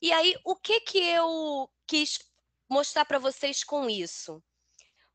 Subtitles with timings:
[0.00, 2.20] E aí, o que que eu quis
[2.68, 4.42] mostrar para vocês com isso?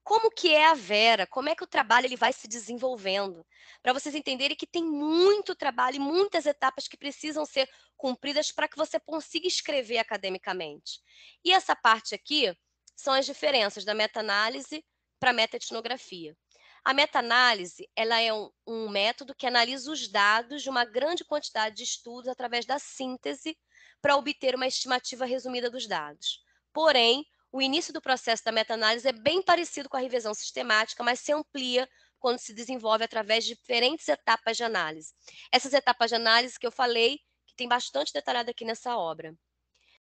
[0.04, 1.26] Como que é a Vera?
[1.26, 3.46] Como é que o trabalho ele vai se desenvolvendo?
[3.82, 8.68] Para vocês entenderem que tem muito trabalho e muitas etapas que precisam ser cumpridas para
[8.68, 11.00] que você consiga escrever academicamente.
[11.46, 12.54] E essa parte aqui
[12.94, 14.84] são as diferenças da meta-análise
[15.18, 16.36] para a meta-etnografia.
[16.84, 21.78] A meta-análise ela é um, um método que analisa os dados de uma grande quantidade
[21.78, 23.58] de estudos através da síntese
[24.04, 26.44] para obter uma estimativa resumida dos dados.
[26.74, 31.22] Porém, o início do processo da meta-análise é bem parecido com a revisão sistemática, mas
[31.22, 31.90] se amplia
[32.20, 35.14] quando se desenvolve através de diferentes etapas de análise.
[35.54, 39.34] Essas etapas de análise que eu falei, que tem bastante detalhado aqui nessa obra.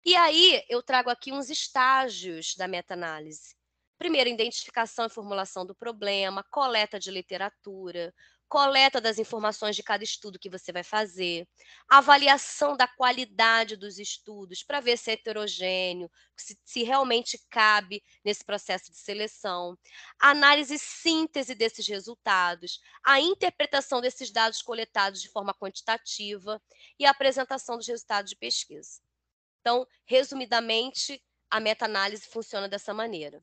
[0.07, 3.55] E aí, eu trago aqui uns estágios da meta-análise.
[3.99, 8.13] Primeiro, identificação e formulação do problema, coleta de literatura,
[8.53, 11.49] coleta das informações de cada estudo que você vai fazer,
[11.89, 18.45] avaliação da qualidade dos estudos para ver se é heterogêneo, se, se, realmente cabe nesse
[18.45, 19.75] processo de seleção,
[20.21, 26.61] análise e síntese desses resultados, a interpretação desses dados coletados de forma quantitativa
[26.99, 29.01] e a apresentação dos resultados de pesquisa.
[29.63, 33.43] Então, resumidamente, a meta-análise funciona dessa maneira.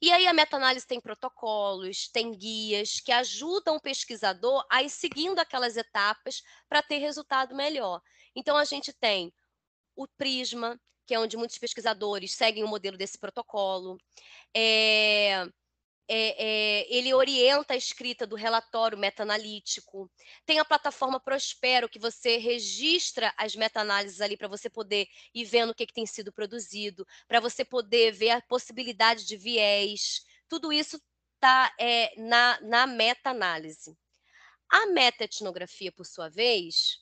[0.00, 5.38] E aí a meta-análise tem protocolos, tem guias que ajudam o pesquisador a ir seguindo
[5.40, 8.00] aquelas etapas para ter resultado melhor.
[8.34, 9.32] Então a gente tem
[9.96, 13.98] o Prisma, que é onde muitos pesquisadores seguem o modelo desse protocolo.
[14.54, 15.46] É,
[16.08, 20.10] é, é, ele orienta a escrita do relatório meta-analítico.
[20.46, 25.70] Tem a plataforma Prospero, que você registra as meta-análises ali para você poder ir vendo
[25.70, 30.22] o que, que tem sido produzido, para você poder ver a possibilidade de viés.
[30.48, 30.98] Tudo isso
[31.34, 33.96] está é, na, na meta-análise.
[34.70, 36.98] A meta-etnografia, por sua vez,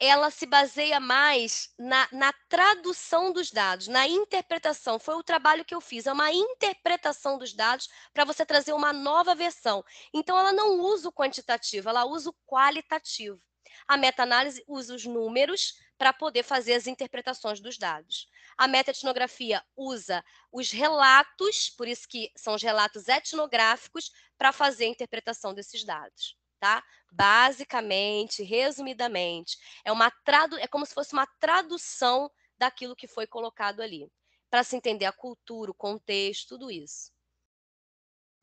[0.00, 4.98] ela se baseia mais na, na, tradução dos dados, na interpretação.
[4.98, 8.92] Foi o trabalho que eu fiz, é uma interpretação dos dados para você trazer uma
[8.92, 9.84] nova versão.
[10.14, 13.40] Então, ela não usa o quantitativo, ela usa o qualitativo.
[13.88, 18.28] A meta-análise usa os números para poder fazer as interpretações dos dados.
[18.56, 24.88] A meta-etnografia usa os relatos, por isso que são os relatos etnográficos, para fazer a
[24.88, 26.82] interpretação desses dados tá?
[27.10, 33.80] Basicamente, resumidamente, é uma tradu é como se fosse uma tradução daquilo que foi colocado
[33.80, 34.10] ali,
[34.50, 37.12] para se entender a cultura, o contexto, tudo isso.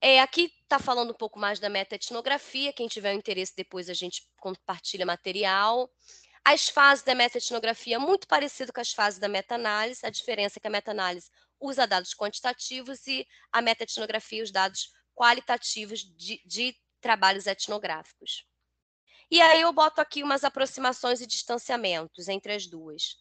[0.02, 4.28] É, aqui está falando um pouco mais da meta-etnografia, quem tiver interesse depois a gente
[4.38, 5.90] compartilha material.
[6.44, 10.68] As fases da meta-etnografia muito parecido com as fases da meta-análise, a diferença é que
[10.68, 11.28] a meta-análise
[11.60, 16.76] usa dados quantitativos e a meta-etnografia os dados qualitativos de, de
[17.06, 18.48] trabalhos etnográficos.
[19.30, 23.18] E aí eu boto aqui umas aproximações e distanciamentos entre as duas.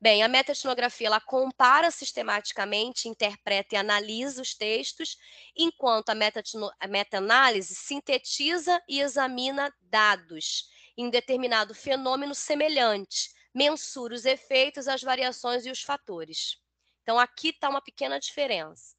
[0.00, 5.16] Bem, a meta-etnografia ela compara sistematicamente, interpreta e analisa os textos,
[5.56, 15.02] enquanto a meta-análise sintetiza e examina dados em determinado fenômeno semelhante, mensura os efeitos, as
[15.02, 16.56] variações e os fatores.
[17.02, 18.94] Então, aqui está uma pequena diferença.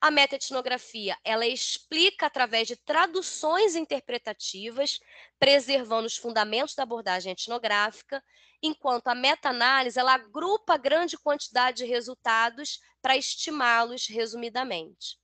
[0.00, 5.00] A metaetnografia, ela explica através de traduções interpretativas,
[5.38, 8.22] preservando os fundamentos da abordagem etnográfica,
[8.62, 15.18] enquanto a meta-análise, ela agrupa grande quantidade de resultados para estimá-los resumidamente.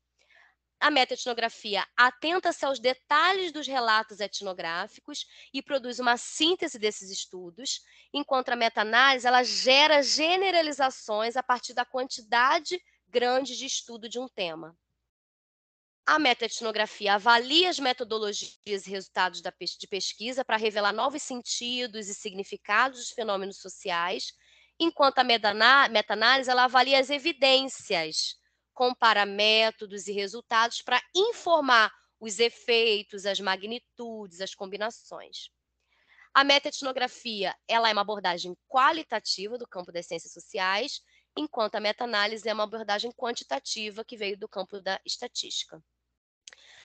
[0.81, 8.49] A metaetnografia atenta-se aos detalhes dos relatos etnográficos e produz uma síntese desses estudos, enquanto
[8.49, 14.75] a meta-análise ela gera generalizações a partir da quantidade grande de estudo de um tema.
[16.07, 23.07] A metaetnografia avalia as metodologias e resultados de pesquisa para revelar novos sentidos e significados
[23.07, 24.33] de fenômenos sociais,
[24.81, 28.35] enquanto a meta-análise avalia as evidências,
[28.73, 35.51] compara métodos e resultados para informar os efeitos, as magnitudes, as combinações.
[36.35, 41.03] A metaetnografia ela é uma abordagem qualitativa do campo das ciências sociais,
[41.37, 45.83] enquanto a meta-análise é uma abordagem quantitativa que veio do campo da estatística.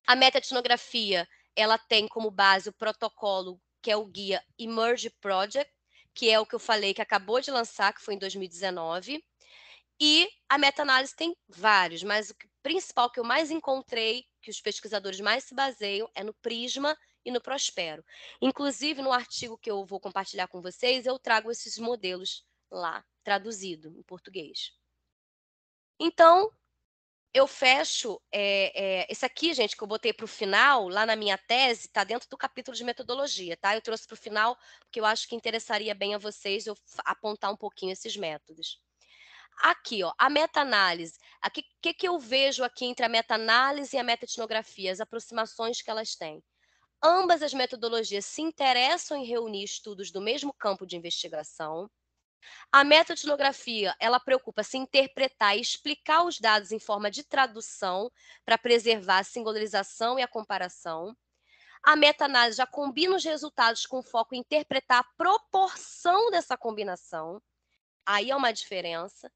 [0.05, 5.71] A meta-etnografia, ela tem como base o protocolo que é o guia Emerge Project,
[6.13, 9.23] que é o que eu falei que acabou de lançar, que foi em 2019.
[9.99, 15.19] E a meta-análise tem vários, mas o principal que eu mais encontrei, que os pesquisadores
[15.19, 18.03] mais se baseiam, é no Prisma e no Prospero.
[18.41, 23.93] Inclusive, no artigo que eu vou compartilhar com vocês, eu trago esses modelos lá, traduzido
[23.99, 24.71] em português.
[25.99, 26.49] Então,
[27.33, 28.21] eu fecho.
[28.31, 31.87] É, é, esse aqui, gente, que eu botei para o final, lá na minha tese,
[31.87, 33.75] está dentro do capítulo de metodologia, tá?
[33.75, 37.51] Eu trouxe para o final, porque eu acho que interessaria bem a vocês eu apontar
[37.51, 38.81] um pouquinho esses métodos.
[39.57, 41.19] Aqui, ó, a meta-análise.
[41.45, 41.49] O
[41.81, 44.93] que, que, eu vejo aqui entre a meta-análise e a meta-etnografia?
[44.93, 46.41] As aproximações que elas têm.
[47.03, 51.91] Ambas as metodologias se interessam em reunir estudos do mesmo campo de investigação.
[52.71, 58.11] A meta-etnografia, ela preocupa-se em interpretar e explicar os dados em forma de tradução
[58.45, 61.15] para preservar a singularização e a comparação.
[61.83, 67.41] A meta-análise já combina os resultados com foco em interpretar a proporção dessa combinação.
[68.05, 69.31] Aí é uma diferença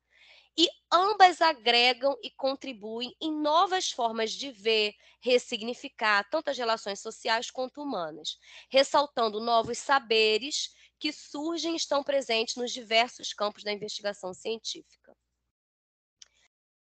[0.57, 7.49] e ambas agregam e contribuem em novas formas de ver, ressignificar tanto as relações sociais
[7.49, 8.37] quanto humanas,
[8.69, 15.17] ressaltando novos saberes que surgem e estão presentes nos diversos campos da investigação científica.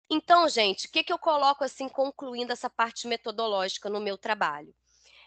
[0.09, 4.73] Então, gente, o que, que eu coloco assim, concluindo essa parte metodológica no meu trabalho?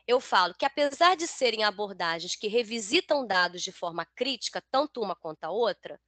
[0.09, 5.15] Eu falo que, apesar de serem abordagens que revisitam dados de forma crítica, tanto uma
[5.15, 6.01] quanto a outra,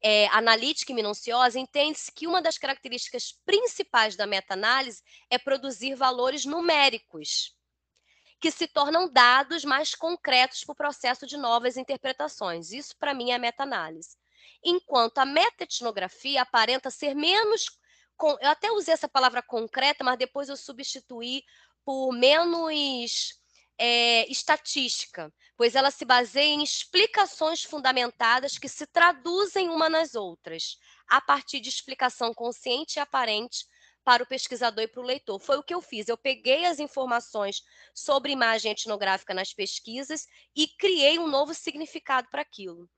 [0.00, 6.44] é, analítica e minuciosa, entende-se que uma das características principais da meta-análise é produzir valores
[6.44, 7.56] numéricos,
[8.42, 12.72] que se tornam dados mais concretos para o processo de novas interpretações.
[12.72, 14.16] Isso, para mim, é meta-análise.
[14.64, 17.66] Enquanto a meta-etnografia aparenta ser menos.
[18.40, 21.44] Eu até usei essa palavra concreta, mas depois eu substituí
[21.84, 23.40] por menos
[23.78, 30.78] é, estatística, pois ela se baseia em explicações fundamentadas que se traduzem uma nas outras,
[31.08, 33.66] a partir de explicação consciente e aparente
[34.04, 35.38] para o pesquisador e para o leitor.
[35.38, 36.08] Foi o que eu fiz.
[36.08, 37.62] Eu peguei as informações
[37.94, 42.88] sobre imagem etnográfica nas pesquisas e criei um novo significado para aquilo.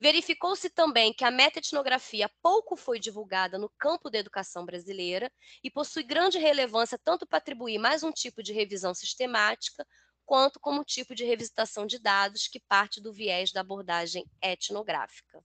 [0.00, 5.30] Verificou-se também que a meta-etnografia pouco foi divulgada no campo da educação brasileira
[5.62, 9.84] e possui grande relevância tanto para atribuir mais um tipo de revisão sistemática,
[10.24, 15.42] quanto como tipo de revisitação de dados que parte do viés da abordagem etnográfica.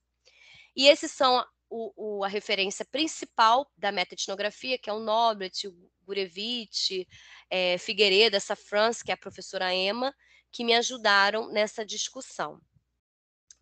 [0.76, 1.44] E esses são
[1.76, 7.04] o, o, a referência principal da meta-etnografia, que é o Noblet, o Gurevich,
[7.50, 10.14] é, Figueiredo, essa France, que é a professora Emma,
[10.52, 12.60] que me ajudaram nessa discussão.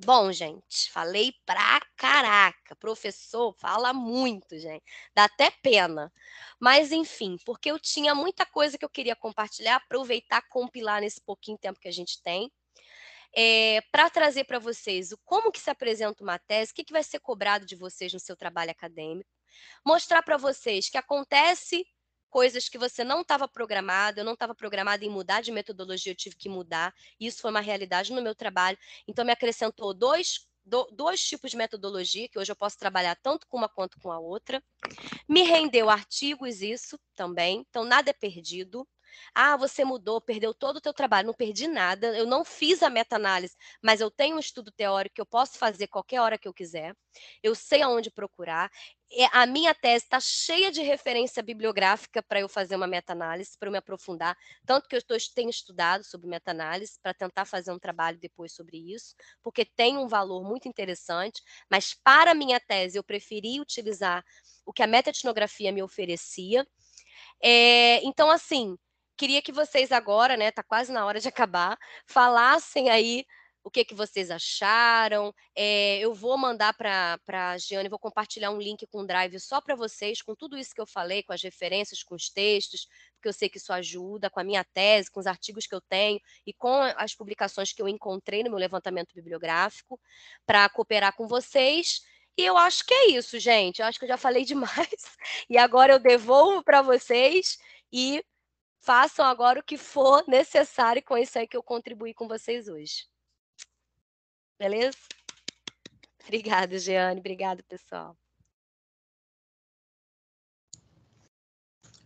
[0.04, 2.76] Bom, gente, falei pra caraca.
[2.76, 4.84] Professor fala muito, gente.
[5.14, 6.12] Dá até pena.
[6.60, 11.56] Mas, enfim, porque eu tinha muita coisa que eu queria compartilhar, aproveitar, compilar nesse pouquinho
[11.56, 12.52] tempo que a gente tem.
[13.34, 16.92] É, para trazer para vocês o como que se apresenta uma tese, o que, que
[16.92, 19.30] vai ser cobrado de vocês no seu trabalho acadêmico,
[19.84, 21.86] mostrar para vocês que acontece
[22.32, 26.16] coisas que você não estava programado, eu não estava programada em mudar de metodologia, eu
[26.16, 26.92] tive que mudar.
[27.20, 28.78] Isso foi uma realidade no meu trabalho.
[29.06, 33.46] Então, me acrescentou dois, do, dois tipos de metodologia, que hoje eu posso trabalhar tanto
[33.46, 34.64] com uma quanto com a outra.
[35.28, 37.66] Me rendeu artigos, isso também.
[37.68, 38.88] Então, nada é perdido.
[39.34, 41.26] Ah, você mudou, perdeu todo o teu trabalho.
[41.26, 42.16] Não perdi nada.
[42.16, 45.86] Eu não fiz a meta-análise, mas eu tenho um estudo teórico que eu posso fazer
[45.86, 46.94] qualquer hora que eu quiser.
[47.42, 48.70] Eu sei aonde procurar.
[49.32, 53.72] A minha tese está cheia de referência bibliográfica para eu fazer uma meta-análise, para eu
[53.72, 54.34] me aprofundar.
[54.64, 58.78] Tanto que eu tô, tenho estudado sobre meta-análise para tentar fazer um trabalho depois sobre
[58.78, 61.42] isso, porque tem um valor muito interessante.
[61.70, 64.24] Mas para a minha tese, eu preferi utilizar
[64.64, 66.66] o que a meta-etnografia me oferecia.
[67.42, 68.78] É, então, assim,
[69.22, 73.24] queria que vocês agora, né, tá quase na hora de acabar, falassem aí
[73.62, 75.32] o que, que vocês acharam.
[75.54, 79.60] É, eu vou mandar para a Giane, vou compartilhar um link com o Drive só
[79.60, 83.28] para vocês, com tudo isso que eu falei, com as referências, com os textos, porque
[83.28, 86.20] eu sei que isso ajuda, com a minha tese, com os artigos que eu tenho
[86.44, 90.00] e com as publicações que eu encontrei no meu levantamento bibliográfico,
[90.44, 92.00] para cooperar com vocês.
[92.36, 93.80] E eu acho que é isso, gente.
[93.80, 95.16] Eu acho que eu já falei demais.
[95.48, 97.56] E agora eu devolvo para vocês
[97.92, 98.24] e
[98.82, 103.06] façam agora o que for necessário com isso aí que eu contribuí com vocês hoje.
[104.58, 104.98] Beleza?
[106.22, 107.20] Obrigada, Jeane.
[107.20, 108.16] Obrigada, pessoal.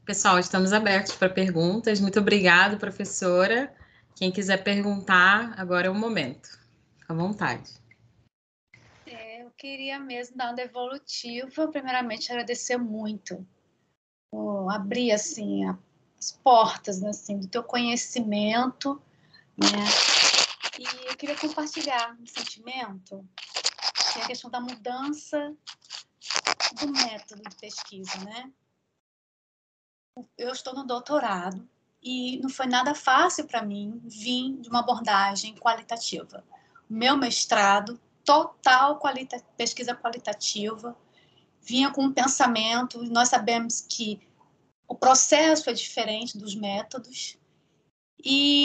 [0.04, 2.00] Pessoal, estamos abertos para perguntas.
[2.00, 3.75] Muito obrigada, professora.
[4.14, 6.49] Quem quiser perguntar, agora é o momento.
[6.99, 7.75] Fica à vontade.
[9.04, 11.68] É, eu queria mesmo dar uma devolutiva.
[11.68, 13.47] Primeiramente, agradecer muito.
[14.33, 15.76] Oh, abrir, assim, a
[16.26, 19.00] as portas né, assim, do teu conhecimento,
[19.56, 19.85] né?
[20.78, 23.25] E eu queria compartilhar um sentimento,
[24.12, 25.54] que é a questão da mudança
[26.80, 28.50] do método de pesquisa, né?
[30.37, 31.66] Eu estou no doutorado
[32.02, 36.45] e não foi nada fácil para mim vir de uma abordagem qualitativa.
[36.88, 40.97] Meu mestrado, total qualita pesquisa qualitativa,
[41.62, 44.21] vinha com um pensamento, nós sabemos que
[44.88, 47.38] o processo é diferente dos métodos,
[48.24, 48.64] e,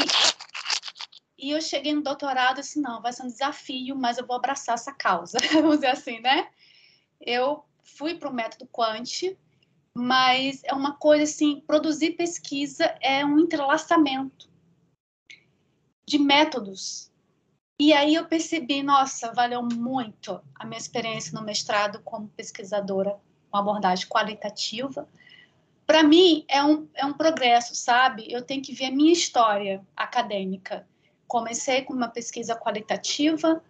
[1.37, 4.75] e eu cheguei no doutorado assim, não, vai ser um desafio, mas eu vou abraçar
[4.75, 6.49] essa causa, vamos dizer assim, né?
[7.19, 9.37] Eu fui para o método Quant,
[9.93, 14.49] mas é uma coisa assim, produzir pesquisa é um entrelaçamento
[16.05, 17.11] de métodos.
[17.79, 23.57] E aí eu percebi, nossa, valeu muito a minha experiência no mestrado como pesquisadora com
[23.57, 25.07] abordagem qualitativa.
[25.91, 28.31] Para mim é um, é um progresso, sabe?
[28.31, 30.87] Eu tenho que ver a minha história acadêmica.
[31.27, 33.61] Comecei com uma pesquisa qualitativa,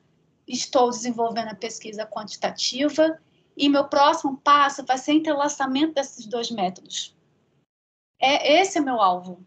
[0.47, 3.19] estou desenvolvendo a pesquisa quantitativa
[3.57, 7.17] e meu próximo passo vai ser entrelaçamento desses dois métodos.
[8.19, 9.43] É esse é meu alvo.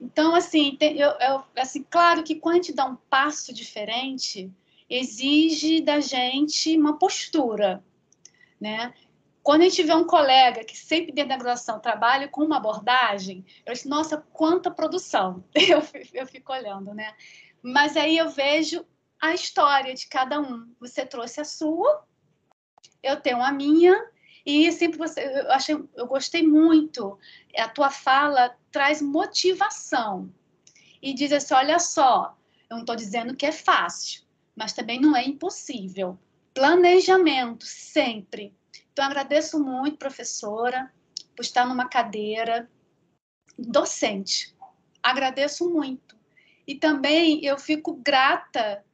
[0.00, 4.50] Então, assim, tem, eu, eu, assim, claro que quando a gente dá um passo diferente,
[4.88, 7.84] exige da gente uma postura,
[8.58, 8.94] né?
[9.42, 13.44] Quando a gente vê um colega que sempre dentro da graduação trabalha com uma abordagem,
[13.66, 15.44] eu digo, nossa, quanta produção!
[15.54, 15.82] Eu,
[16.12, 17.14] eu fico olhando, né?
[17.62, 18.84] Mas aí eu vejo
[19.20, 20.72] a história de cada um.
[20.80, 22.04] Você trouxe a sua,
[23.02, 23.94] eu tenho a minha
[24.44, 27.18] e sempre você, eu achei, eu gostei muito.
[27.56, 30.32] A tua fala traz motivação
[31.00, 32.36] e diz assim, olha só,
[32.68, 34.22] eu não estou dizendo que é fácil,
[34.54, 36.18] mas também não é impossível.
[36.52, 38.54] Planejamento sempre.
[38.92, 40.92] Então agradeço muito, professora,
[41.34, 42.70] por estar numa cadeira
[43.58, 44.54] docente.
[45.02, 46.16] Agradeço muito.
[46.66, 48.84] E também eu fico grata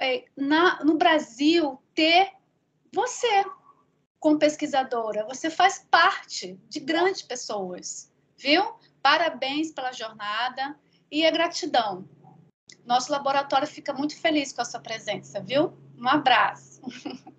[0.00, 2.32] é, na, no Brasil ter
[2.92, 3.44] você,
[4.18, 8.74] como pesquisadora, você faz parte de grandes pessoas, viu?
[9.00, 10.78] Parabéns pela jornada
[11.10, 12.08] e a gratidão.
[12.84, 15.76] Nosso laboratório fica muito feliz com a sua presença, viu?
[15.96, 16.82] Um abraço.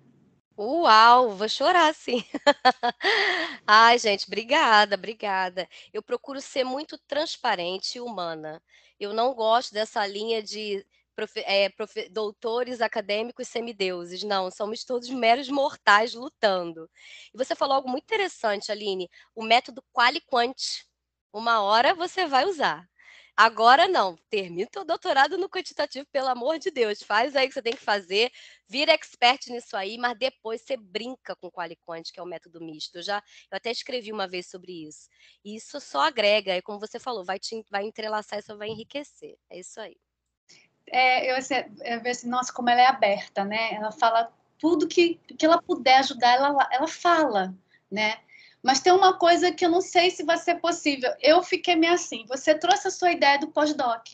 [0.58, 2.24] Uau, vou chorar sim.
[3.66, 5.68] Ai, gente, obrigada, obrigada.
[5.92, 8.60] Eu procuro ser muito transparente e humana.
[8.98, 10.84] Eu não gosto dessa linha de
[11.14, 14.24] profe, é, profe, doutores acadêmicos semideuses.
[14.24, 16.90] Não, somos todos meros mortais lutando.
[17.32, 20.56] E você falou algo muito interessante, Aline, o método quali-quant.
[21.32, 22.84] Uma hora você vai usar.
[23.40, 27.00] Agora não, termina o doutorado no quantitativo, pelo amor de Deus.
[27.00, 28.32] Faz aí o que você tem que fazer,
[28.66, 32.60] vira expert nisso aí, mas depois você brinca com o quali-quant, que é o método
[32.60, 32.96] misto.
[32.96, 35.08] Eu já eu até escrevi uma vez sobre isso.
[35.44, 39.36] E isso só agrega, é como você falou, vai te vai entrelaçar, isso vai enriquecer.
[39.48, 39.96] É isso aí
[40.90, 41.54] é, eu, assim,
[41.84, 43.74] eu vejo assim, nossa, como ela é aberta, né?
[43.74, 47.54] Ela fala tudo que, que ela puder ajudar, ela, ela fala,
[47.90, 48.18] né?
[48.62, 51.12] Mas tem uma coisa que eu não sei se vai ser possível.
[51.20, 54.08] Eu fiquei meio assim, você trouxe a sua ideia do pós-doc.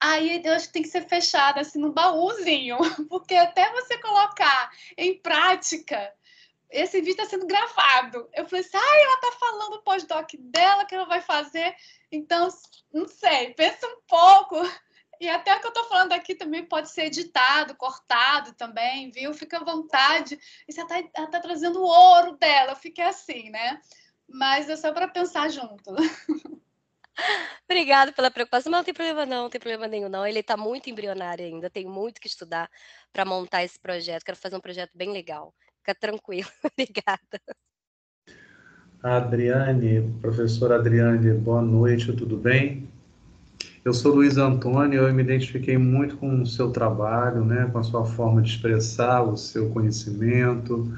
[0.00, 2.76] Aí eu acho que tem que ser fechada assim no baúzinho,
[3.08, 6.12] porque até você colocar em prática,
[6.68, 8.28] esse vídeo está sendo gravado.
[8.32, 11.74] Eu falei assim, ah, ela está falando o pós-doc dela que ela vai fazer.
[12.10, 12.48] Então,
[12.92, 14.56] não sei, pensa um pouco.
[15.22, 19.32] E até o que eu estou falando aqui também pode ser editado, cortado também, viu?
[19.32, 20.36] Fica à vontade.
[20.66, 23.80] E você está tá trazendo o ouro dela, fica assim, né?
[24.28, 25.94] Mas é só para pensar junto.
[27.70, 30.26] Obrigada pela preocupação, mas não tem problema não, não tem problema nenhum não.
[30.26, 32.68] Ele está muito embrionário ainda, tem muito que estudar
[33.12, 34.24] para montar esse projeto.
[34.24, 35.54] Quero fazer um projeto bem legal.
[35.78, 36.50] Fica tranquilo.
[36.66, 37.40] Obrigada.
[39.00, 42.90] Adriane, professora Adriane, boa noite, tudo bem?
[43.84, 47.82] Eu sou Luiz Antônio, eu me identifiquei muito com o seu trabalho, né, com a
[47.82, 50.96] sua forma de expressar o seu conhecimento,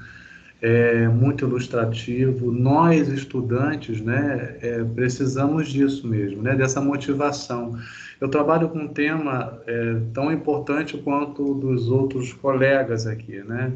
[0.60, 2.52] é muito ilustrativo.
[2.52, 7.78] Nós, estudantes, né, é, precisamos disso mesmo, né, dessa motivação.
[8.20, 13.72] Eu trabalho com um tema é, tão importante quanto dos outros colegas aqui, né,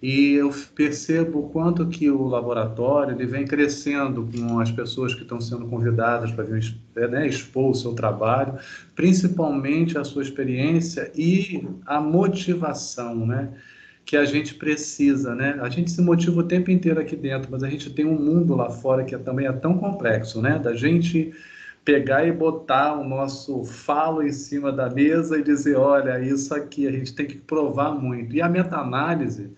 [0.00, 5.22] e eu percebo o quanto que o laboratório ele vem crescendo com as pessoas que
[5.22, 8.58] estão sendo convidadas para vir né, expor o seu trabalho,
[8.94, 13.50] principalmente a sua experiência e a motivação, né?
[14.08, 15.58] que a gente precisa, né?
[15.60, 18.56] A gente se motiva o tempo inteiro aqui dentro, mas a gente tem um mundo
[18.56, 20.58] lá fora que é, também é tão complexo, né?
[20.58, 21.30] Da gente
[21.84, 26.88] pegar e botar o nosso falo em cima da mesa e dizer, olha, isso aqui
[26.88, 28.34] a gente tem que provar muito.
[28.34, 29.50] E a meta-análise,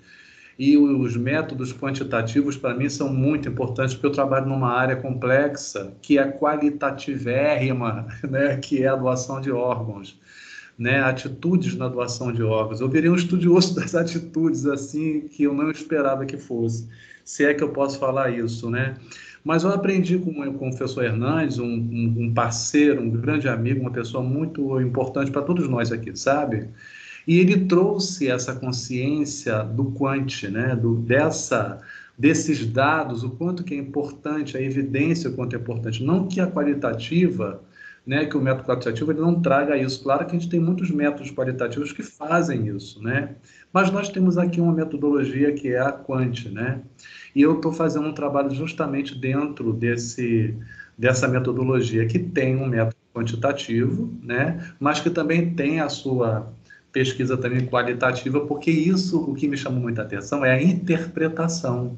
[0.61, 5.95] e os métodos quantitativos, para mim, são muito importantes, porque eu trabalho numa área complexa,
[6.03, 8.59] que é qualitativérrima, né?
[8.59, 10.21] que é a doação de órgãos.
[10.79, 12.81] Né, atitudes na doação de órgãos.
[12.81, 16.89] Eu virei um estudioso das atitudes assim que eu não esperava que fosse,
[17.23, 18.97] se é que eu posso falar isso, né?
[19.45, 23.81] Mas eu aprendi com, com o professor Hernandes, um, um, um parceiro, um grande amigo,
[23.81, 26.71] uma pessoa muito importante para todos nós aqui, sabe?
[27.31, 30.75] E ele trouxe essa consciência do quant, né?
[30.75, 31.81] do, dessa,
[32.19, 36.03] desses dados, o quanto que é importante, a evidência o quanto é importante.
[36.03, 37.63] Não que a qualitativa,
[38.05, 40.03] né, que o método qualitativo ele não traga isso.
[40.03, 43.37] Claro que a gente tem muitos métodos qualitativos que fazem isso, né?
[43.73, 46.81] Mas nós temos aqui uma metodologia que é a Quant, né?
[47.33, 50.53] E eu estou fazendo um trabalho justamente dentro desse,
[50.99, 54.73] dessa metodologia, que tem um método quantitativo, né?
[54.81, 56.53] Mas que também tem a sua
[56.93, 61.97] pesquisa também qualitativa, porque isso, o que me chamou muita atenção é a interpretação,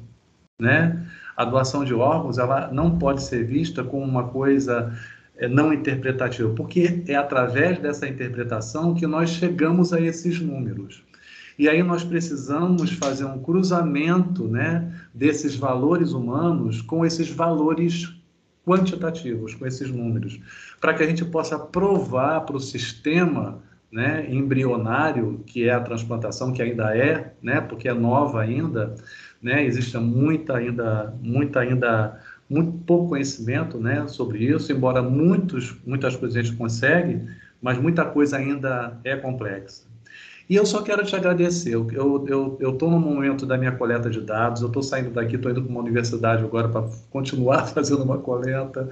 [0.59, 1.05] né?
[1.35, 4.93] A doação de órgãos, ela não pode ser vista como uma coisa
[5.35, 11.03] é, não interpretativa, porque é através dessa interpretação que nós chegamos a esses números.
[11.57, 18.13] E aí nós precisamos fazer um cruzamento né, desses valores humanos com esses valores
[18.65, 20.39] quantitativos, com esses números,
[20.79, 23.61] para que a gente possa provar para o sistema
[23.93, 28.95] né, embrionário, que é a transplantação, que ainda é, né, porque é nova ainda,
[29.39, 32.19] né, existe muita ainda, muita ainda,
[32.49, 37.21] muito pouco conhecimento né, sobre isso, embora muitos, muitas coisas a gente consegue,
[37.61, 39.83] mas muita coisa ainda é complexa.
[40.49, 41.73] E eu só quero te agradecer.
[41.73, 45.51] Eu estou eu, no momento da minha coleta de dados, eu estou saindo daqui, estou
[45.51, 48.89] indo para uma universidade agora para continuar fazendo uma coleta,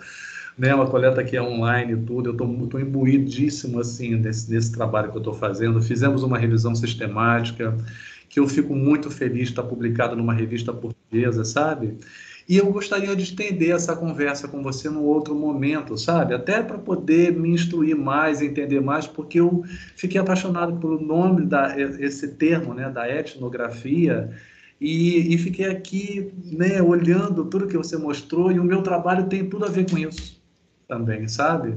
[0.58, 2.30] né, uma coleta que é online e tudo.
[2.30, 5.82] Eu estou imbuidíssimo assim, nesse, nesse trabalho que eu estou fazendo.
[5.82, 7.76] Fizemos uma revisão sistemática,
[8.30, 11.98] que eu fico muito feliz de estar publicado numa revista portuguesa, sabe?
[12.48, 16.34] E eu gostaria de estender essa conversa com você num outro momento, sabe?
[16.34, 19.64] Até para poder me instruir mais, entender mais, porque eu
[19.96, 24.32] fiquei apaixonado pelo nome da esse termo, né, da etnografia.
[24.80, 29.48] E, e fiquei aqui, né, olhando tudo que você mostrou e o meu trabalho tem
[29.48, 30.41] tudo a ver com isso
[30.92, 31.74] também, sabe?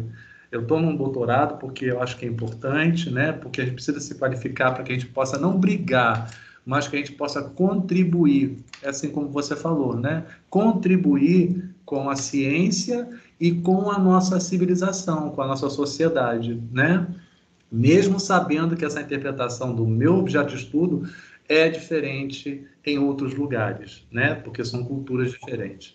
[0.51, 3.33] Eu estou num doutorado porque eu acho que é importante, né?
[3.33, 6.29] Porque a gente precisa se qualificar para que a gente possa não brigar
[6.65, 10.25] mas que a gente possa contribuir, assim como você falou, né?
[10.49, 17.07] Contribuir com a ciência e com a nossa civilização, com a nossa sociedade, né?
[17.71, 21.07] Mesmo sabendo que essa interpretação do meu objeto de estudo
[21.49, 24.35] é diferente em outros lugares, né?
[24.35, 25.95] Porque são culturas diferentes.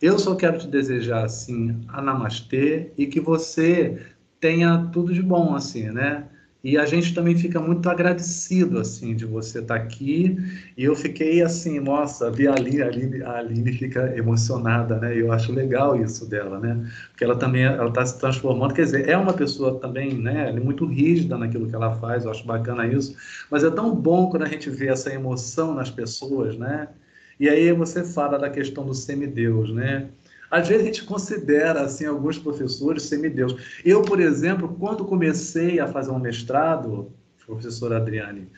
[0.00, 3.98] Eu só quero te desejar assim a namastê e que você
[4.40, 6.28] tenha tudo de bom assim, né?
[6.62, 10.36] E a gente também fica muito agradecido, assim, de você estar tá aqui.
[10.76, 15.16] E eu fiquei assim, nossa, vi a Aline, a Aline, a Aline fica emocionada, né?
[15.16, 16.84] E eu acho legal isso dela, né?
[17.10, 18.74] Porque ela também, ela está se transformando.
[18.74, 20.48] Quer dizer, é uma pessoa também, né?
[20.48, 23.14] Ela é muito rígida naquilo que ela faz, eu acho bacana isso.
[23.50, 26.88] Mas é tão bom quando a gente vê essa emoção nas pessoas, né?
[27.38, 30.08] E aí você fala da questão do semideus, né?
[30.50, 33.54] Às vezes a gente considera assim alguns professores semideus.
[33.84, 37.12] Eu, por exemplo, quando comecei a fazer um mestrado,
[37.46, 38.48] professor Adriane,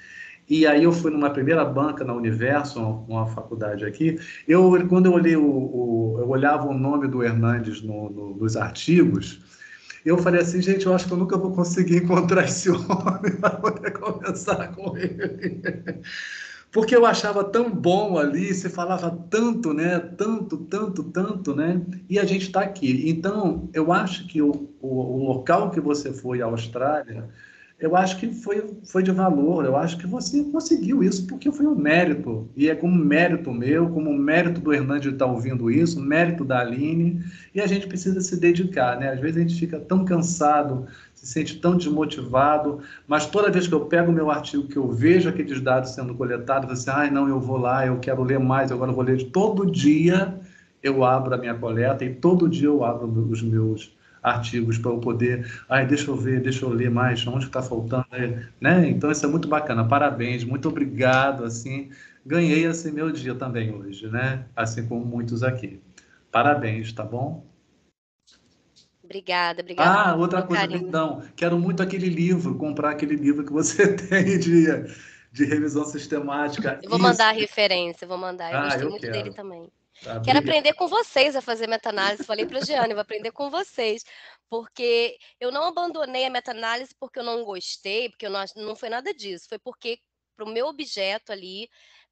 [0.48, 5.12] e aí eu fui numa primeira banca na Universo, uma, faculdade aqui, eu quando eu
[5.12, 9.40] olhei o, o, eu olhava o nome do Hernandes no, no, nos artigos,
[10.04, 13.50] eu falei assim, gente, eu acho que eu nunca vou conseguir encontrar esse homem para
[13.50, 15.60] poder conversar com ele
[16.72, 19.98] porque eu achava tão bom ali, você falava tanto, né?
[19.98, 21.80] Tanto, tanto, tanto, né?
[22.09, 23.11] E a gente está aqui.
[23.11, 27.28] Então, eu acho que o, o, o, local que você foi, a Austrália,
[27.80, 29.64] eu acho que foi, foi de valor.
[29.64, 32.48] Eu acho que você conseguiu isso porque foi um mérito.
[32.54, 36.60] E é como mérito meu, como mérito do Hernandes de estar ouvindo isso, mérito da
[36.60, 37.24] Aline.
[37.54, 39.10] E a gente precisa se dedicar, né?
[39.10, 40.86] Às vezes a gente fica tão cansado
[41.20, 44.90] se sente tão desmotivado, mas toda vez que eu pego o meu artigo, que eu
[44.90, 48.38] vejo aqueles dados sendo coletados, assim, ai, ah, não, eu vou lá, eu quero ler
[48.38, 49.30] mais, agora eu vou ler.
[49.30, 50.34] Todo dia
[50.82, 54.98] eu abro a minha coleta e todo dia eu abro os meus artigos para eu
[54.98, 58.06] poder, ai, deixa eu ver, deixa eu ler mais, onde está faltando,
[58.61, 58.88] né?
[58.88, 59.87] Então isso é muito bacana.
[59.87, 61.90] Parabéns, muito obrigado, assim,
[62.24, 64.44] ganhei esse meu dia também hoje, né?
[64.54, 65.80] Assim como muitos aqui.
[66.30, 67.44] Parabéns, tá bom?
[69.02, 70.11] Obrigada, obrigada.
[70.11, 70.83] Ah, outra coisa, carinho.
[70.83, 71.22] perdão.
[71.35, 74.66] Quero muito aquele livro, comprar aquele livro que você tem de,
[75.33, 76.78] de revisão sistemática.
[76.80, 77.09] Eu vou Isso.
[77.09, 78.52] mandar a referência, vou mandar.
[78.52, 79.12] Eu ah, gostei eu muito quero.
[79.12, 79.68] dele também.
[80.03, 82.24] Tá, quero aprender com vocês a fazer meta-análise.
[82.24, 84.03] Falei para a Giane, vou aprender com vocês.
[84.48, 88.88] Porque eu não abandonei a meta-análise porque eu não gostei, porque eu não, não foi
[88.88, 89.46] nada disso.
[89.48, 89.98] Foi porque
[90.37, 91.68] para o meu objeto ali,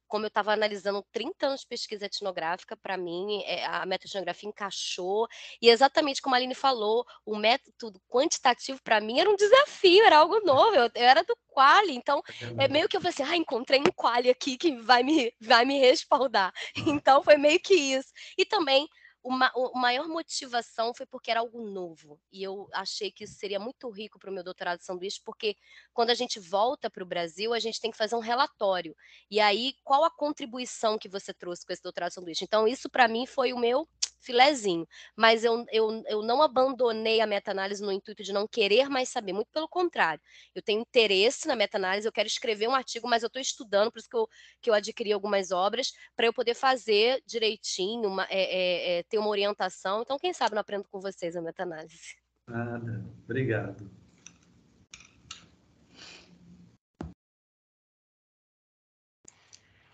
[0.09, 5.27] como eu estava analisando 30 anos de pesquisa etnográfica, para mim é, a meta-etnografia encaixou.
[5.61, 10.17] E exatamente como a Aline falou, o método quantitativo para mim era um desafio, era
[10.17, 10.75] algo novo.
[10.75, 12.21] Eu, eu era do quali, então
[12.57, 15.33] é, é meio que eu falei assim, ah, encontrei um quali aqui que vai me,
[15.39, 16.51] vai me respaldar.
[16.75, 18.11] Então foi meio que isso.
[18.37, 18.89] E também
[19.23, 22.19] uma, o maior motivação foi porque era algo novo.
[22.31, 25.55] E eu achei que isso seria muito rico para o meu doutorado de sanduíche, porque
[25.93, 28.95] quando a gente volta para o Brasil, a gente tem que fazer um relatório.
[29.29, 32.45] E aí, qual a contribuição que você trouxe com esse doutorado de sanduíche?
[32.45, 33.87] Então, isso para mim foi o meu
[34.19, 34.87] filezinho.
[35.15, 39.33] Mas eu, eu, eu não abandonei a meta-análise no intuito de não querer mais saber,
[39.33, 40.21] muito pelo contrário.
[40.53, 43.99] Eu tenho interesse na meta-análise, eu quero escrever um artigo, mas eu estou estudando, por
[43.99, 44.29] isso que eu,
[44.61, 49.17] que eu adquiri algumas obras, para eu poder fazer direitinho, uma, é, é, é, ter
[49.17, 50.01] uma orientação.
[50.01, 52.15] Então, quem sabe não aprendo com vocês a meta-análise.
[52.47, 53.89] Nada, obrigado.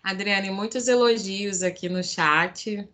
[0.06, 2.88] Adriane, muitos elogios aqui no chat.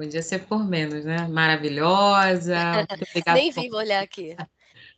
[0.00, 1.28] Podia ser por menos, né?
[1.28, 2.56] Maravilhosa.
[3.34, 4.34] Nem vi, vou olhar aqui.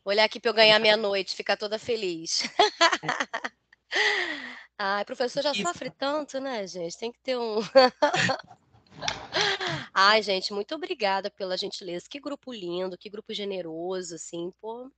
[0.01, 2.43] Vou olhar aqui para eu ganhar meia-noite, ficar toda feliz.
[4.79, 5.61] Ai, professor já Isso.
[5.61, 6.97] sofre tanto, né, gente?
[6.97, 7.59] Tem que ter um.
[9.93, 12.05] Ai, gente, muito obrigada pela gentileza.
[12.09, 14.89] Que grupo lindo, que grupo generoso, assim, pô,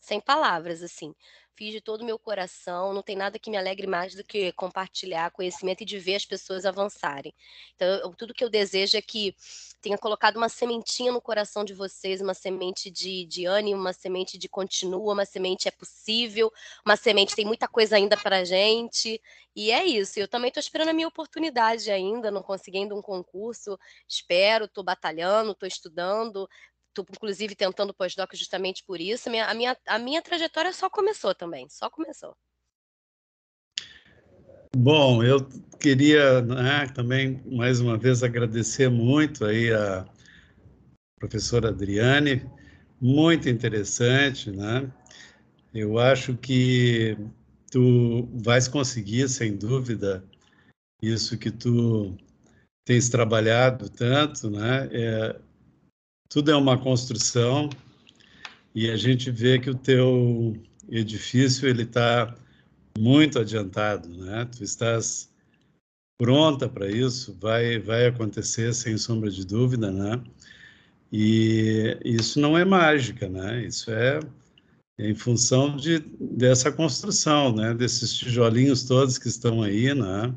[0.00, 1.14] sem palavras, assim
[1.60, 2.94] fiz de todo o meu coração.
[2.94, 6.24] Não tem nada que me alegre mais do que compartilhar conhecimento e de ver as
[6.24, 7.34] pessoas avançarem.
[7.76, 9.36] Então, eu, tudo que eu desejo é que
[9.82, 14.38] tenha colocado uma sementinha no coração de vocês, uma semente de, de ânimo, uma semente
[14.38, 16.50] de continua, uma semente é possível,
[16.84, 19.20] uma semente tem muita coisa ainda para gente.
[19.54, 20.18] E é isso.
[20.18, 23.78] Eu também estou esperando a minha oportunidade ainda, não conseguindo um concurso.
[24.08, 26.48] Espero, estou batalhando, estou estudando,
[26.90, 29.28] Estou, inclusive, tentando pós-doc justamente por isso.
[29.28, 32.36] A minha, a, minha, a minha trajetória só começou também, só começou.
[34.76, 35.48] Bom, eu
[35.80, 40.06] queria né, também, mais uma vez, agradecer muito aí a
[41.18, 42.48] professora Adriane,
[43.00, 44.90] muito interessante, né?
[45.72, 47.16] Eu acho que
[47.70, 50.24] tu vais conseguir, sem dúvida,
[51.00, 52.16] isso que tu
[52.84, 54.88] tens trabalhado tanto, né?
[54.92, 55.40] É,
[56.30, 57.68] tudo é uma construção
[58.74, 60.56] e a gente vê que o teu
[60.88, 62.32] edifício ele está
[62.96, 64.48] muito adiantado, né?
[64.56, 65.28] Tu estás
[66.16, 70.22] pronta para isso, vai vai acontecer sem sombra de dúvida, né?
[71.12, 73.64] E isso não é mágica, né?
[73.66, 74.20] Isso é
[74.98, 77.74] em função de dessa construção, né?
[77.74, 80.32] Desses tijolinhos todos que estão aí, né?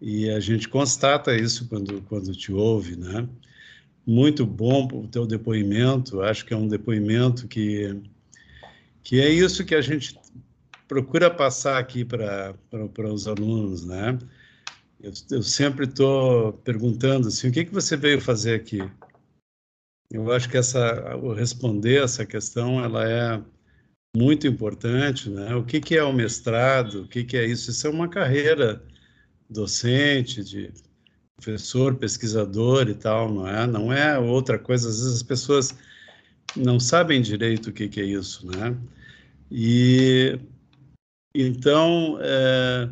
[0.00, 3.26] E a gente constata isso quando quando te ouve, né?
[4.06, 6.22] Muito bom o teu depoimento.
[6.22, 8.00] Acho que é um depoimento que,
[9.02, 10.18] que é isso que a gente
[10.86, 12.54] procura passar aqui para
[13.12, 14.18] os alunos, né?
[15.00, 18.80] Eu, eu sempre estou perguntando assim, o que, que você veio fazer aqui?
[20.10, 23.42] Eu acho que essa, responder essa questão, ela é
[24.16, 25.54] muito importante, né?
[25.54, 27.02] O que, que é o mestrado?
[27.02, 27.70] O que, que é isso?
[27.70, 28.82] Isso é uma carreira
[29.50, 30.72] docente, de
[31.36, 33.66] professor, pesquisador e tal, não é?
[33.66, 34.88] Não é outra coisa.
[34.88, 35.74] Às vezes as pessoas
[36.56, 38.76] não sabem direito o que, que é isso, né?
[39.50, 40.38] E
[41.34, 42.88] então é,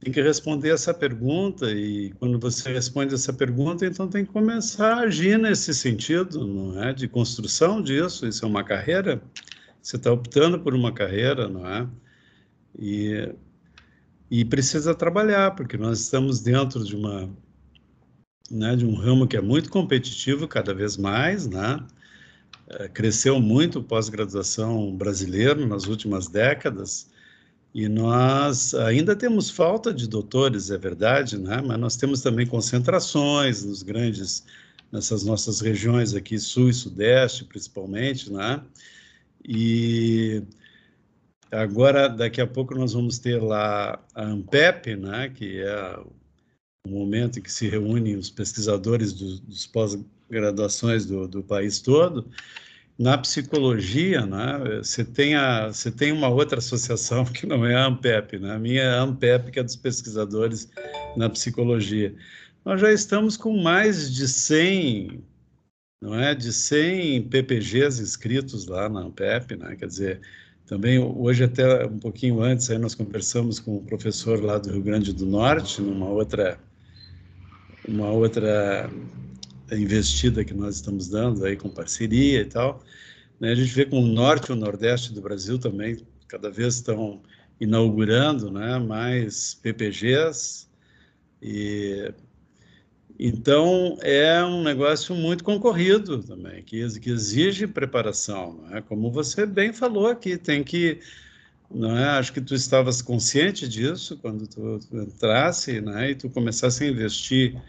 [0.00, 4.94] tem que responder essa pergunta e quando você responde essa pergunta, então tem que começar
[4.94, 6.92] a agir nesse sentido, não é?
[6.94, 8.26] De construção disso.
[8.26, 9.22] Isso é uma carreira.
[9.82, 11.86] Você está optando por uma carreira, não é?
[12.78, 13.34] E
[14.30, 17.30] e precisa trabalhar, porque nós estamos dentro de uma
[18.50, 21.78] né, de um ramo que é muito competitivo cada vez mais, né?
[22.66, 27.10] É, cresceu muito pós-graduação brasileiro nas últimas décadas
[27.74, 31.60] e nós ainda temos falta de doutores, é verdade, né?
[31.60, 34.44] Mas nós temos também concentrações nos grandes
[34.92, 38.62] nessas nossas regiões aqui sul e sudeste, principalmente, né?
[39.44, 40.42] E
[41.50, 46.12] agora daqui a pouco nós vamos ter lá a Ampep, né, que é o
[46.88, 52.28] momento em que se reúnem os pesquisadores do, dos pós-graduações do, do, país todo.
[52.98, 57.86] Na psicologia, né, você, tem a, você tem uma outra associação que não é a
[57.86, 58.54] AMPEP, né?
[58.54, 60.70] a minha é a AMPEP, que é dos pesquisadores
[61.16, 62.14] na psicologia.
[62.64, 65.24] Nós já estamos com mais de 100,
[66.02, 69.74] não é, de 100 PPGs inscritos lá na AMPEP, né?
[69.74, 70.20] quer dizer,
[70.66, 74.82] também hoje até um pouquinho antes aí nós conversamos com um professor lá do Rio
[74.82, 76.58] Grande do Norte numa outra
[77.88, 78.90] uma outra
[79.70, 82.82] investida que nós estamos dando aí com parceria e tal.
[83.40, 83.50] Né?
[83.50, 87.20] A gente vê com o norte e o nordeste do Brasil também cada vez estão
[87.60, 90.66] inaugurando né, mais PPGs
[91.40, 92.12] e
[93.16, 98.82] então é um negócio muito concorrido também que, exige preparação, né?
[98.88, 100.98] como você bem falou aqui, tem que
[101.70, 102.04] não é?
[102.18, 106.10] Acho que tu estavas consciente disso quando tu, tu entrasse, né?
[106.10, 107.60] E tu começasse a investir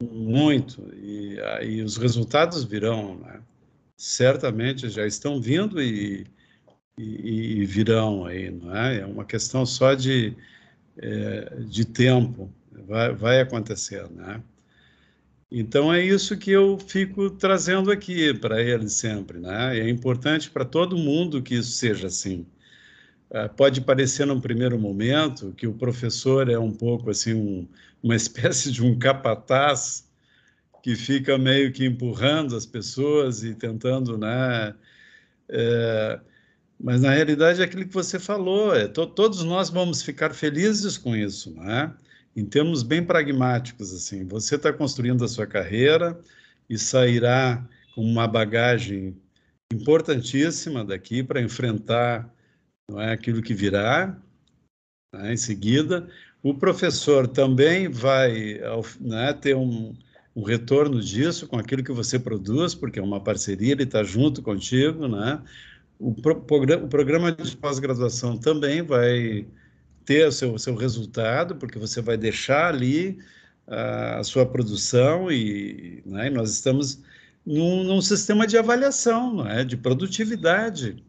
[0.00, 3.40] muito, e aí os resultados virão, né?
[3.96, 6.24] certamente já estão vindo e,
[6.96, 9.00] e, e, virão aí, não é?
[9.00, 10.36] É uma questão só de,
[10.96, 12.52] é, de tempo,
[12.86, 14.40] vai, vai acontecer, né?
[15.50, 19.78] Então é isso que eu fico trazendo aqui para eles sempre, né?
[19.78, 22.46] É importante para todo mundo que isso seja assim.
[23.30, 27.68] É, pode parecer num primeiro momento que o professor é um pouco assim um,
[28.02, 30.08] uma espécie de um capataz
[30.82, 34.74] que fica meio que empurrando as pessoas e tentando, né?
[35.48, 36.20] É,
[36.80, 40.96] mas na realidade é aquilo que você falou, é, to, todos nós vamos ficar felizes
[40.96, 41.92] com isso, né?
[42.36, 46.18] Em termos bem pragmáticos, assim, você está construindo a sua carreira
[46.70, 49.16] e sairá com uma bagagem
[49.72, 52.32] importantíssima daqui para enfrentar
[52.90, 54.16] não é aquilo que virá
[55.14, 56.08] né, em seguida.
[56.42, 58.60] O professor também vai
[59.00, 59.94] né, ter um,
[60.34, 64.40] um retorno disso com aquilo que você produz, porque é uma parceria, ele está junto
[64.42, 65.42] contigo, né?
[65.98, 69.46] O, pro, o programa de pós-graduação também vai
[70.04, 73.18] ter o seu, seu resultado, porque você vai deixar ali
[73.66, 77.02] a, a sua produção e, né, e nós estamos
[77.44, 79.64] num, num, sistema de avaliação, não é?
[79.64, 81.02] de produtividade.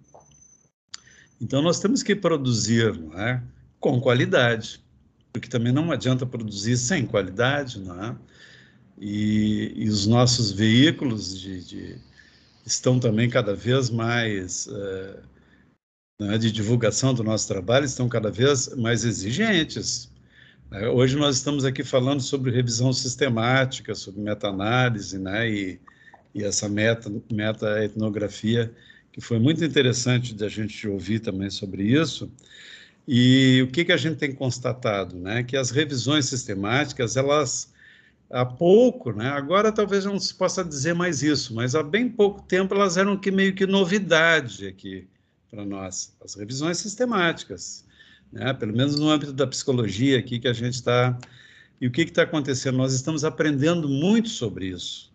[1.42, 3.42] Então, nós temos que produzir não é?
[3.80, 4.84] com qualidade,
[5.32, 8.16] porque também não adianta produzir sem qualidade, não é?
[9.00, 12.02] E, e os nossos veículos de, de,
[12.66, 15.22] estão também cada vez mais uh,
[16.20, 20.12] né, de divulgação do nosso trabalho estão cada vez mais exigentes.
[20.70, 20.90] Né?
[20.90, 25.80] Hoje nós estamos aqui falando sobre revisão sistemática, sobre meta-análise, né, e,
[26.36, 28.74] e essa meta, meta-etnografia,
[29.20, 32.32] que foi muito interessante de a gente ouvir também sobre isso.
[33.06, 37.74] E o que, que a gente tem constatado, né, que as revisões sistemáticas, elas
[38.30, 39.28] há pouco, né?
[39.30, 43.18] Agora talvez não se possa dizer mais isso, mas há bem pouco tempo elas eram
[43.18, 45.08] que meio que novidade aqui
[45.50, 47.84] para nós, as revisões sistemáticas,
[48.32, 48.54] né?
[48.54, 51.18] Pelo menos no âmbito da psicologia aqui que a gente está
[51.82, 52.78] e o que está acontecendo?
[52.78, 55.09] Nós estamos aprendendo muito sobre isso.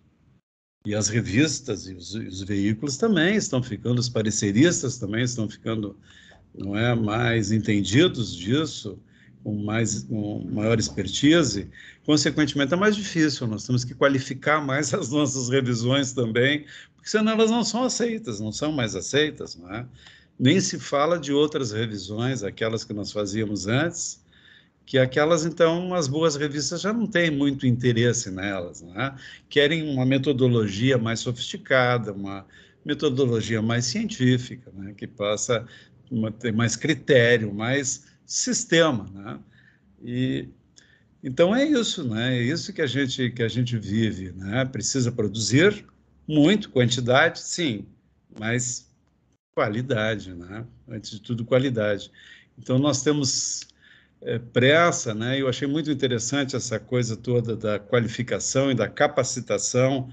[0.87, 5.97] E as revistas e os, os veículos também estão ficando, os pareceristas também estão ficando,
[6.55, 8.99] não é, mais entendidos disso
[9.42, 11.70] com mais com maior expertise,
[12.05, 13.47] consequentemente é mais difícil.
[13.47, 18.40] Nós temos que qualificar mais as nossas revisões também, porque senão elas não são aceitas,
[18.40, 19.87] não são mais aceitas, não é?
[20.38, 24.24] Nem se fala de outras revisões, aquelas que nós fazíamos antes,
[24.87, 29.16] que aquelas então as boas revistas já não têm muito interesse nelas, né?
[29.49, 32.47] Querem uma metodologia mais sofisticada, uma
[32.85, 34.94] metodologia mais científica, né?
[34.97, 35.66] Que possa
[36.38, 39.38] ter mais critério, mais sistema, né?
[40.03, 40.49] E
[41.23, 42.37] então é isso, né?
[42.37, 44.64] É isso que a gente que a gente vive, né?
[44.66, 45.87] Precisa produzir
[46.29, 47.87] muito, quantidade, sim,
[48.38, 48.90] mas
[49.55, 50.66] qualidade, né?
[50.88, 52.11] Antes de tudo, qualidade.
[52.59, 53.66] Então nós temos
[54.53, 55.41] pressa, né?
[55.41, 60.09] Eu achei muito interessante essa coisa toda da qualificação e da capacitação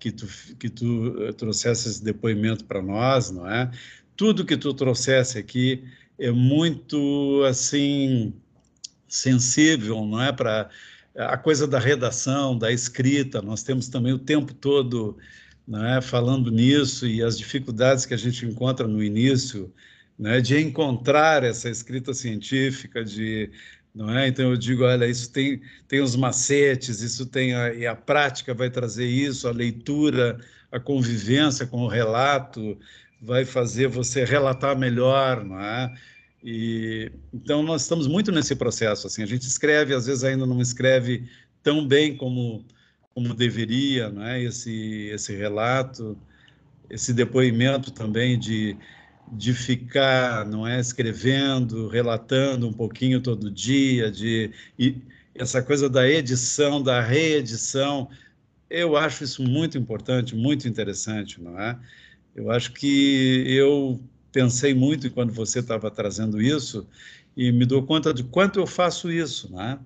[0.00, 0.26] que tu
[0.58, 3.70] que tu eh, trouxesse esse depoimento para nós, não é?
[4.16, 5.84] Tudo que tu trouxesse aqui
[6.18, 8.34] é muito assim
[9.08, 10.70] sensível, não é para
[11.16, 13.42] a coisa da redação, da escrita.
[13.42, 15.16] Nós temos também o tempo todo,
[15.66, 19.72] não é, falando nisso e as dificuldades que a gente encontra no início,
[20.22, 23.50] né, de encontrar essa escrita científica, de
[23.92, 24.28] não é?
[24.28, 28.54] Então eu digo, olha, isso tem tem os macetes, isso tem a, e a prática
[28.54, 30.38] vai trazer isso, a leitura,
[30.70, 32.78] a convivência com o relato
[33.20, 35.92] vai fazer você relatar melhor, não é?
[36.44, 39.24] E então nós estamos muito nesse processo assim.
[39.24, 41.28] A gente escreve, às vezes ainda não escreve
[41.64, 42.64] tão bem como
[43.12, 44.40] como deveria, né?
[44.40, 46.16] Esse esse relato,
[46.88, 48.76] esse depoimento também de
[49.32, 54.50] de ficar, não é, escrevendo, relatando um pouquinho todo dia, de
[55.34, 58.08] essa coisa da edição, da reedição,
[58.68, 61.78] eu acho isso muito importante, muito interessante, não é?
[62.34, 66.86] Eu acho que eu pensei muito quando você estava trazendo isso
[67.36, 69.78] e me dou conta de quanto eu faço isso, né?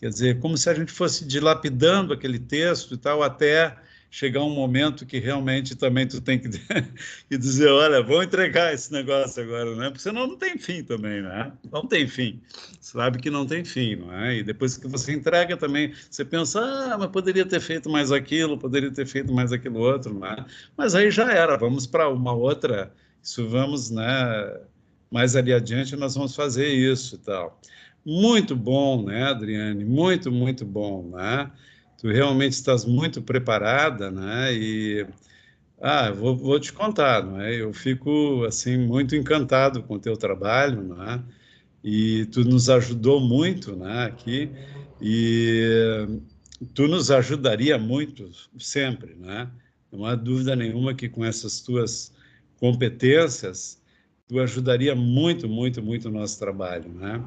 [0.00, 3.76] Quer dizer, como se a gente fosse dilapidando aquele texto e tal até
[4.14, 6.48] chegar um momento que realmente também tu tem que
[7.28, 9.86] e dizer, olha, vou entregar esse negócio agora, né?
[9.86, 11.52] Porque senão não tem fim também, né?
[11.72, 12.40] Não tem fim.
[12.80, 14.36] Sabe que não tem fim, não é?
[14.36, 18.56] E depois que você entrega também, você pensa, ah, mas poderia ter feito mais aquilo,
[18.56, 20.46] poderia ter feito mais aquilo outro, né?
[20.76, 24.04] Mas aí já era, vamos para uma outra isso vamos, né?
[25.10, 27.60] Mais ali adiante nós vamos fazer isso e tal.
[28.06, 29.84] Muito bom, né, Adriane?
[29.84, 31.50] Muito, muito bom, né?
[32.04, 34.52] Tu realmente estás muito preparada, né?
[34.52, 35.06] E
[35.80, 37.54] ah, vou, vou te contar, não é?
[37.58, 41.22] Eu fico assim muito encantado com o teu trabalho, não é?
[41.82, 44.04] E tu nos ajudou muito, né?
[44.04, 44.50] Aqui
[45.00, 46.20] e
[46.74, 49.50] tu nos ajudaria muito sempre, né?
[49.90, 52.12] Não há dúvida nenhuma que com essas tuas
[52.60, 53.80] competências
[54.28, 57.24] tu ajudaria muito, muito, muito o nosso trabalho, né?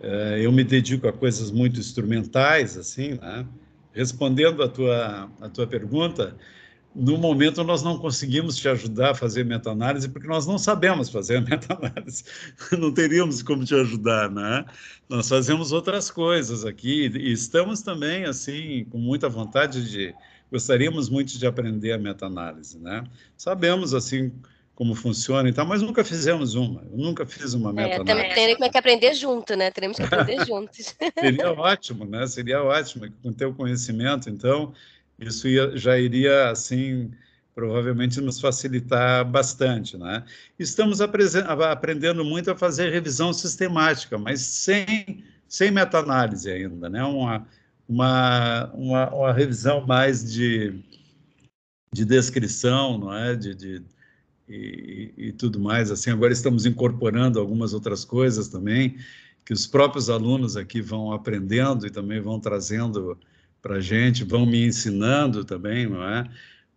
[0.00, 3.44] Eh, eu me dedico a coisas muito instrumentais, assim, né?
[3.96, 6.36] Respondendo a tua, a tua pergunta,
[6.94, 11.40] no momento nós não conseguimos te ajudar a fazer meta-análise porque nós não sabemos fazer
[11.40, 12.24] meta-análise.
[12.78, 14.66] Não teríamos como te ajudar, né?
[15.08, 20.14] Nós fazemos outras coisas aqui e estamos também, assim, com muita vontade de...
[20.52, 23.02] Gostaríamos muito de aprender a meta-análise, né?
[23.36, 24.30] Sabemos, assim,
[24.76, 26.82] como funciona e tal, mas nunca fizemos uma.
[26.92, 28.30] Eu nunca fiz uma meta-análise.
[28.30, 29.70] É, temos que aprender junto, né?
[29.70, 30.94] Teremos que aprender juntos.
[31.18, 32.26] Seria ótimo, né?
[32.26, 34.74] Seria ótimo com o teu conhecimento, então,
[35.18, 37.10] isso ia, já iria, assim,
[37.54, 40.22] provavelmente nos facilitar bastante, né?
[40.58, 47.02] Estamos aprendendo muito a fazer revisão sistemática, mas sem, sem meta-análise ainda, né?
[47.02, 47.48] Uma,
[47.88, 50.84] uma, uma, uma revisão mais de,
[51.90, 53.34] de descrição, não é?
[53.34, 53.95] de, de
[54.48, 55.90] e, e, tudo mais.
[55.90, 58.96] Assim, agora estamos incorporando algumas outras coisas também
[59.44, 63.16] que os próprios alunos aqui vão aprendendo e também vão trazendo
[63.62, 66.28] para a gente, vão me ensinando também, não é?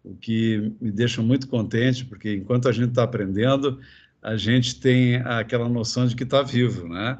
[0.04, 3.80] O que me deixa muito contente, porque enquanto a gente está aprendendo,
[4.22, 7.18] a gente tem aquela noção de que está vivo, né?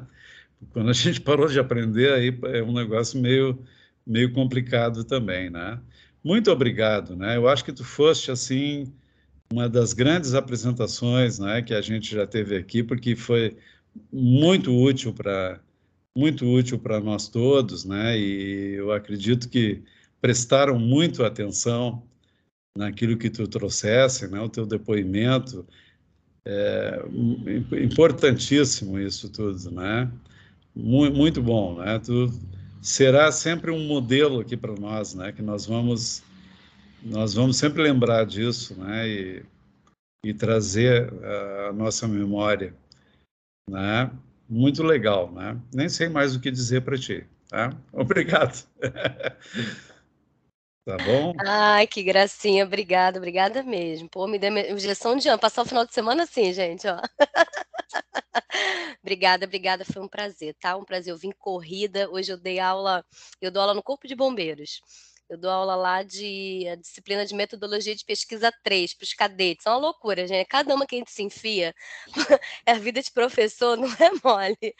[0.72, 3.58] Quando a gente parou de aprender, aí é um negócio meio,
[4.06, 5.80] meio complicado também, né?
[6.22, 7.36] Muito obrigado, né?
[7.36, 8.92] Eu acho que tu foste, assim,
[9.52, 13.56] uma das grandes apresentações né, que a gente já teve aqui, porque foi
[14.12, 15.60] muito útil para
[16.16, 18.18] muito útil para nós todos, né?
[18.18, 19.80] E eu acredito que
[20.20, 22.02] prestaram muito atenção
[22.76, 24.40] naquilo que tu trouxesse, né?
[24.40, 25.64] O teu depoimento
[26.44, 27.04] é
[27.82, 30.10] importantíssimo isso tudo, né?
[30.74, 31.98] Muito, muito bom, né?
[32.00, 32.28] Tu
[32.82, 35.30] será sempre um modelo aqui para nós, né?
[35.30, 36.24] Que nós vamos
[37.02, 39.08] nós vamos sempre lembrar disso, né?
[39.08, 39.44] E,
[40.24, 41.12] e trazer
[41.68, 42.74] a nossa memória,
[43.68, 44.10] né?
[44.48, 45.58] Muito legal, né?
[45.72, 47.72] Nem sei mais o que dizer para ti, tá?
[47.92, 48.66] Obrigado.
[50.84, 51.32] tá bom?
[51.46, 54.08] Ai, que gracinha, obrigada, obrigada mesmo.
[54.08, 57.00] Pô, me deu injeção de ano, passar o final de semana assim, gente, ó.
[59.02, 60.76] obrigada, obrigada, foi um prazer, tá?
[60.76, 63.04] Um prazer, eu vim corrida, hoje eu dei aula,
[63.40, 64.80] eu dou aula no Corpo de Bombeiros.
[65.30, 69.64] Eu dou aula lá de a disciplina de metodologia de pesquisa 3 para os cadetes.
[69.64, 70.44] É uma loucura, gente.
[70.48, 71.72] Cada uma que a gente se enfia,
[72.66, 74.74] a vida de professor, não é mole.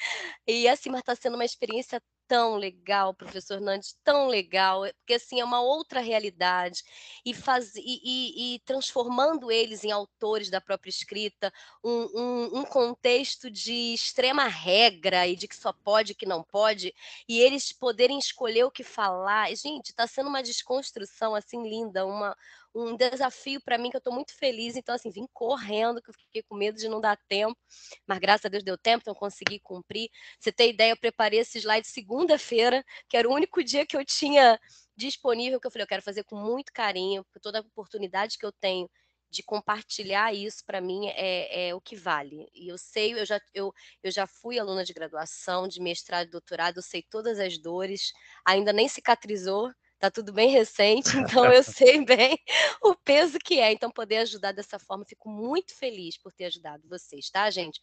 [0.48, 5.14] E assim, mas está sendo uma experiência tão legal, professor Nandes, tão legal, é, porque
[5.14, 6.84] assim é uma outra realidade
[7.26, 12.64] e, faz, e, e, e transformando eles em autores da própria escrita, um, um, um,
[12.64, 16.94] contexto de extrema regra e de que só pode, que não pode,
[17.28, 19.52] e eles poderem escolher o que falar.
[19.56, 22.36] Gente, está sendo uma desconstrução assim linda, uma,
[22.74, 24.76] um desafio para mim que eu estou muito feliz.
[24.76, 27.58] Então, assim, vim correndo, que eu fiquei com medo de não dar tempo,
[28.06, 30.10] mas graças a Deus deu tempo, então consegui cumprir.
[30.38, 31.86] Você tem ideia, eu preparei esse slide
[32.20, 34.61] segunda-feira, que era o único dia que eu tinha
[34.96, 38.44] disponível, que eu falei, eu quero fazer com muito carinho, porque toda a oportunidade que
[38.44, 38.88] eu tenho
[39.30, 42.48] de compartilhar isso para mim é, é, o que vale.
[42.52, 46.30] E eu sei, eu já, eu, eu já fui aluna de graduação, de mestrado e
[46.30, 48.12] doutorado, eu sei todas as dores,
[48.44, 52.37] ainda nem cicatrizou, tá tudo bem recente, então eu sei bem
[52.83, 53.72] o peso que é.
[53.72, 57.80] Então, poder ajudar dessa forma, fico muito feliz por ter ajudado vocês, tá, gente?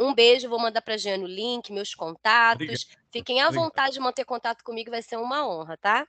[0.00, 2.64] Um beijo, vou mandar para a Jane o link, meus contatos.
[2.64, 3.04] Obrigado.
[3.12, 3.64] Fiquem à Obrigado.
[3.64, 6.06] vontade de manter contato comigo, vai ser uma honra, tá?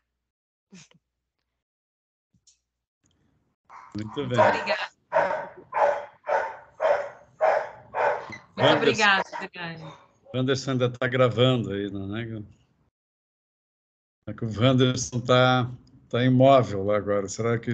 [3.95, 4.39] Muito bem.
[4.39, 4.95] Obrigada.
[8.57, 9.23] Muito obrigada,
[10.33, 12.43] Anderson ainda está gravando aí, não é?
[14.27, 15.71] É que o Wanderson está
[16.09, 17.27] tá imóvel lá agora.
[17.27, 17.71] Será que